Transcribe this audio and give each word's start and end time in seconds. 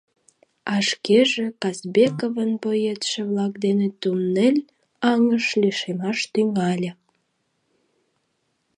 А 0.73 0.75
шкеже 0.89 1.45
Казбековын 1.61 2.51
боецше-влак 2.63 3.53
дене 3.65 3.87
туннель 4.01 4.61
аҥыш 5.11 5.45
лишемаш 5.61 6.19
тӱҥале. 6.33 6.91